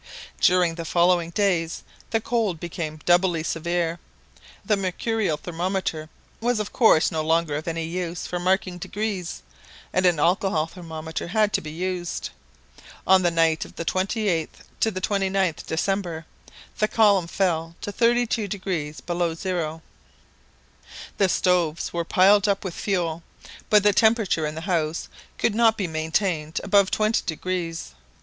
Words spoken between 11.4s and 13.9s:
to be used. On the night of the